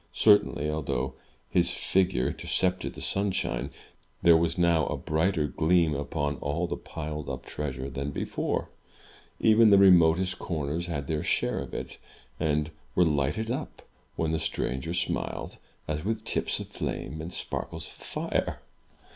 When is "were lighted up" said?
12.95-13.83